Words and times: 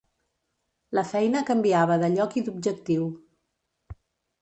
La 0.99 1.03
feina 1.09 1.45
canviava 1.51 1.99
de 2.07 2.11
lloc 2.17 2.37
i 2.41 2.45
d’objectiu. 2.51 3.09